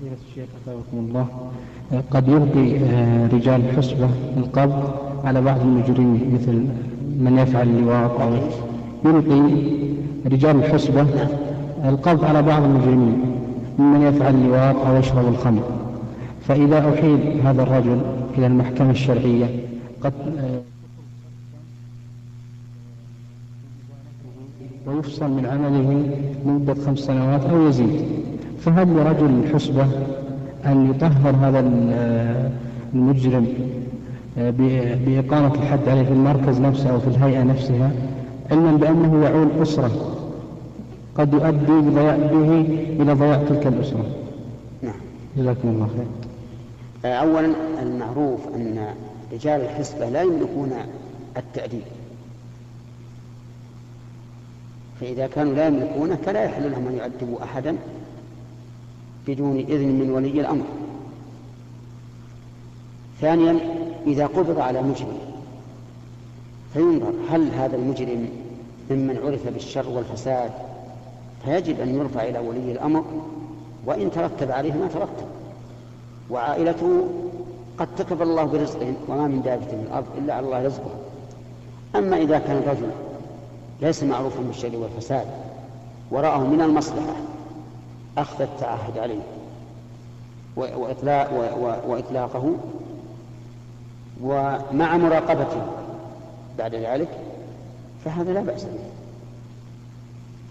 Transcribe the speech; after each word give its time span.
فضيلة 0.00 0.16
الشيخ 0.30 0.48
أثابكم 0.62 0.98
الله. 1.08 1.26
قد 2.10 2.28
يلقي 2.28 2.78
آه، 2.84 3.26
رجال 3.26 3.60
الحسبة 3.60 4.08
القبض 4.36 4.90
على 5.24 5.40
بعض 5.40 5.60
المجرمين 5.60 6.34
مثل 6.34 6.52
من 7.20 7.38
يفعل 7.38 7.68
اللواط 7.68 8.20
أو 8.20 8.32
يلقي 9.04 9.62
رجال 10.26 10.56
الحسبة 10.56 11.06
القبض 11.84 12.24
على 12.24 12.42
بعض 12.42 12.62
المجرمين 12.62 13.22
ممن 13.78 14.02
يفعل 14.02 14.34
اللواط 14.34 14.76
أو 14.76 14.96
يشرب 14.96 15.28
الخمر. 15.28 15.62
فإذا 16.48 16.78
أحيل 16.94 17.40
هذا 17.44 17.62
الرجل 17.62 18.00
إلى 18.38 18.46
المحكمة 18.46 18.90
الشرعية 18.90 19.46
قد 20.02 20.12
آه، 20.38 20.60
ويفصل 24.86 25.30
من 25.30 25.46
عمله 25.46 26.10
لمدة 26.44 26.74
خمس 26.74 26.98
سنوات 26.98 27.44
أو 27.44 27.66
يزيد. 27.68 28.26
فهل 28.60 28.88
لرجل 28.88 29.44
الحسبة 29.44 29.86
أن 30.66 30.90
يطهر 30.90 31.34
هذا 31.42 31.60
المجرم 32.94 33.46
آه، 34.38 34.50
بإقامة 35.06 35.54
الحد 35.54 35.88
عليه 35.88 36.02
في 36.02 36.12
المركز 36.12 36.60
نفسه 36.60 36.90
أو 36.90 37.00
في 37.00 37.06
الهيئة 37.06 37.42
نفسها 37.42 37.90
علما 38.50 38.72
بأنه 38.76 39.24
يعول 39.24 39.48
أسرة 39.62 40.16
قد 41.18 41.34
يؤدي 41.34 41.90
به 41.90 42.60
إلى 43.02 43.12
ضياع 43.12 43.42
تلك 43.48 43.66
الأسرة؟ 43.66 44.06
نعم. 44.82 44.94
جزاكم 45.36 45.68
الله 45.68 45.86
خير. 45.86 46.06
آه، 47.04 47.14
أولا 47.14 47.52
المعروف 47.82 48.40
أن 48.54 48.86
رجال 49.32 49.60
الحسبة 49.60 50.08
لا 50.08 50.22
يملكون 50.22 50.72
التأديب. 51.36 51.82
فإذا 55.00 55.26
كانوا 55.26 55.54
لا 55.54 55.66
يملكونه 55.66 56.16
فلا 56.26 56.44
يحل 56.44 56.70
لهم 56.70 56.86
أن 56.86 56.94
يؤدبوا 56.94 57.44
أحدا. 57.44 57.76
بدون 59.26 59.56
إذن 59.56 59.88
من 59.88 60.10
ولي 60.10 60.40
الأمر. 60.40 60.64
ثانيا 63.20 63.58
إذا 64.06 64.26
قبض 64.26 64.58
على 64.58 64.82
مجرم 64.82 65.18
فينظر 66.72 67.12
هل 67.30 67.50
هذا 67.50 67.76
المجرم 67.76 68.28
ممن 68.90 69.18
عرف 69.24 69.48
بالشر 69.48 69.88
والفساد؟ 69.88 70.50
فيجب 71.44 71.80
أن 71.80 71.94
يرفع 71.94 72.22
إلى 72.22 72.38
ولي 72.38 72.72
الأمر 72.72 73.04
وإن 73.86 74.10
ترتب 74.10 74.50
عليه 74.50 74.72
ما 74.72 74.88
ترتب. 74.88 75.26
وعائلته 76.30 77.04
قد 77.78 77.88
كتب 77.98 78.22
الله 78.22 78.44
برزقهم 78.44 78.96
وما 79.08 79.26
من 79.26 79.42
دابة 79.42 79.64
من 79.64 79.86
الأرض 79.88 80.06
إلا 80.18 80.34
على 80.34 80.46
الله 80.46 80.66
رزقها 80.66 80.96
أما 81.96 82.16
إذا 82.16 82.38
كان 82.38 82.56
الرجل 82.56 82.90
ليس 83.82 84.02
معروفا 84.02 84.40
بالشر 84.40 84.76
والفساد 84.76 85.26
ورآه 86.10 86.38
من 86.38 86.60
المصلحة 86.60 87.16
أخذ 88.18 88.42
التعهد 88.42 88.98
عليه. 88.98 89.22
وإطلاق 90.56 91.32
وإطلاقه. 91.86 92.54
ومع 94.22 94.96
مراقبته 94.96 95.62
بعد 96.58 96.74
ذلك 96.74 97.08
فهذا 98.04 98.32
لا 98.32 98.40
بأس 98.40 98.64
به. 98.64 98.78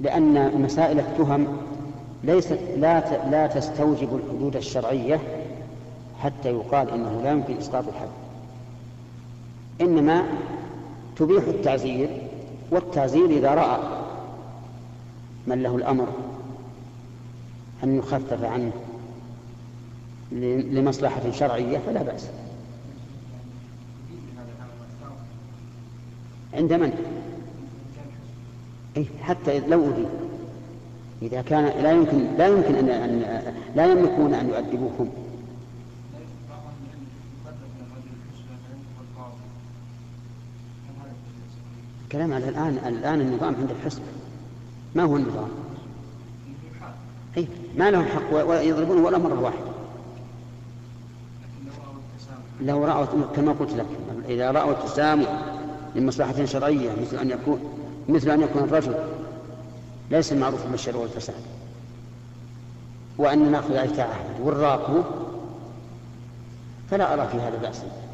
لأن 0.00 0.62
مسائل 0.62 1.00
التهم 1.00 1.46
ليست 2.24 2.58
لا 2.76 3.28
لا 3.30 3.46
تستوجب 3.46 4.16
الحدود 4.16 4.56
الشرعية 4.56 5.20
حتى 6.22 6.48
يقال 6.48 6.90
إنه 6.90 7.20
لا 7.24 7.30
يمكن 7.30 7.56
إسقاط 7.56 7.84
الحد. 7.88 8.08
إنما 9.80 10.22
تبيح 11.16 11.44
التعزير 11.44 12.08
والتعزير 12.70 13.26
إذا 13.26 13.54
رأى 13.54 13.78
من 15.46 15.62
له 15.62 15.76
الأمر 15.76 16.06
أن 17.84 17.98
يخفف 17.98 18.44
عنه 18.44 18.72
لمصلحة 20.72 21.30
شرعية 21.30 21.78
فلا 21.78 22.02
بأس 22.02 22.28
عند 26.54 26.72
من؟ 26.72 26.92
أي 28.96 29.06
حتى 29.22 29.60
لو 29.60 29.84
أريد 29.84 30.08
إذا 31.22 31.42
كان 31.42 31.82
لا 31.82 31.92
يمكن 31.92 32.36
لا 32.38 32.48
يمكن 32.48 32.74
أن, 32.74 32.88
أن 32.88 33.54
لا 33.76 33.92
يملكون 33.92 34.34
أن 34.34 34.48
يؤدبوكم 34.48 35.08
كلام 42.12 42.32
على 42.32 42.48
الآن 42.48 42.78
الآن 42.86 43.20
النظام 43.20 43.54
عند 43.54 43.70
الحسب 43.70 44.02
ما 44.94 45.02
هو 45.02 45.16
النظام؟ 45.16 45.48
أي 47.36 47.46
ما 47.76 47.90
لهم 47.90 48.04
حق 48.04 48.46
ويضربون 48.48 48.98
ولا 48.98 49.18
مرة 49.18 49.40
واحدة 49.40 49.70
لو 52.62 52.84
رأوا 52.84 53.06
كما 53.36 53.52
قلت 53.52 53.72
لك 53.72 53.86
إذا 54.28 54.50
رأوا 54.50 54.72
التسامح 54.72 55.28
من 55.94 56.06
مصلحة 56.06 56.44
شرعية 56.44 56.90
مثل 57.00 57.16
أن 57.16 57.30
يكون 57.30 57.60
مثل 58.08 58.30
أن 58.30 58.40
يكون 58.40 58.62
الرجل 58.62 58.94
ليس 60.10 60.32
معروفا 60.32 60.68
بالشر 60.70 60.96
والفساد 60.96 61.42
وأن 63.18 63.52
نأخذ 63.52 63.76
عليه 63.76 63.90
تعهد 63.90 64.40
والراقه 64.42 65.04
فلا 66.90 67.14
أرى 67.14 67.28
في 67.28 67.36
هذا 67.36 67.58
بأسا 67.62 68.09